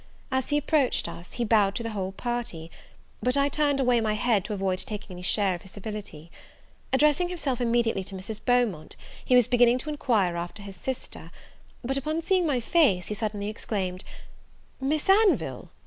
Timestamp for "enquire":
9.91-10.37